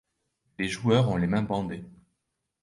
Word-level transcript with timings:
Les 0.57 0.67
joueurs 0.67 1.09
ont 1.09 1.15
les 1.15 1.27
mains 1.27 1.43
bandées. 1.43 1.85